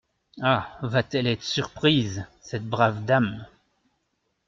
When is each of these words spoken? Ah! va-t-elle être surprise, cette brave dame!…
Ah! 0.41 0.79
va-t-elle 0.81 1.27
être 1.27 1.43
surprise, 1.43 2.25
cette 2.41 2.65
brave 2.67 3.05
dame!… 3.05 3.45